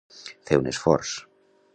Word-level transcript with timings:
Fer 0.49 0.57
un 0.61 0.69
esforç. 0.71 1.13